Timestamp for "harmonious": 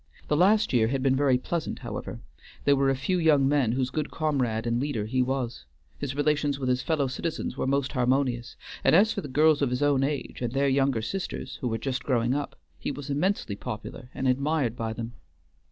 7.91-8.55